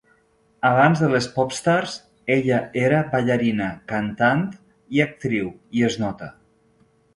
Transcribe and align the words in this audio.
Abans 0.69 1.01
de 1.03 1.09
les 1.15 1.27
Popstars, 1.35 1.97
ella 2.37 2.57
era 2.85 3.03
ballarina, 3.13 3.69
cantant 3.93 4.43
i 4.97 5.07
actriu, 5.09 5.55
i 5.81 5.89
es 5.93 6.03
nota. 6.07 6.35